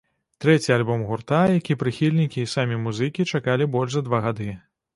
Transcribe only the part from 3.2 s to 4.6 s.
чакалі больш за два гады.